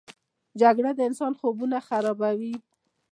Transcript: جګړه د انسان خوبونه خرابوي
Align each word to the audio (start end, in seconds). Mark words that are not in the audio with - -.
جګړه 0.61 0.91
د 0.95 0.99
انسان 1.09 1.31
خوبونه 1.39 1.77
خرابوي 1.87 2.55